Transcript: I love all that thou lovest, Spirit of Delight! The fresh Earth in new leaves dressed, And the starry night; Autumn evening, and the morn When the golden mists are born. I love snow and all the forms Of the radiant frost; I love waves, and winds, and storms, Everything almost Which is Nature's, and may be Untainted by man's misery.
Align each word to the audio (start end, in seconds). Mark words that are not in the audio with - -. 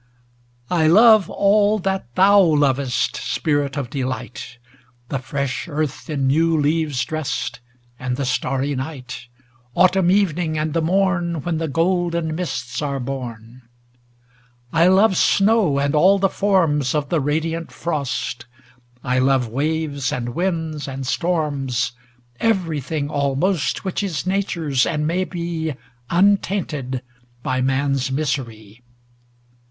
I 0.71 0.87
love 0.87 1.29
all 1.29 1.77
that 1.77 2.15
thou 2.15 2.41
lovest, 2.41 3.15
Spirit 3.17 3.77
of 3.77 3.91
Delight! 3.91 4.57
The 5.09 5.19
fresh 5.19 5.67
Earth 5.67 6.09
in 6.09 6.25
new 6.25 6.57
leaves 6.57 7.05
dressed, 7.05 7.59
And 7.99 8.15
the 8.17 8.25
starry 8.25 8.73
night; 8.75 9.27
Autumn 9.75 10.09
evening, 10.09 10.57
and 10.57 10.73
the 10.73 10.81
morn 10.81 11.43
When 11.43 11.59
the 11.59 11.67
golden 11.67 12.33
mists 12.33 12.81
are 12.81 12.99
born. 12.99 13.61
I 14.73 14.87
love 14.87 15.17
snow 15.17 15.77
and 15.77 15.93
all 15.93 16.17
the 16.17 16.29
forms 16.29 16.95
Of 16.95 17.09
the 17.09 17.19
radiant 17.21 17.71
frost; 17.71 18.47
I 19.03 19.19
love 19.19 19.49
waves, 19.49 20.11
and 20.11 20.29
winds, 20.29 20.87
and 20.87 21.05
storms, 21.05 21.91
Everything 22.39 23.07
almost 23.07 23.85
Which 23.85 24.01
is 24.01 24.25
Nature's, 24.25 24.87
and 24.87 25.05
may 25.05 25.25
be 25.25 25.75
Untainted 26.09 27.03
by 27.43 27.61
man's 27.61 28.11
misery. 28.11 28.81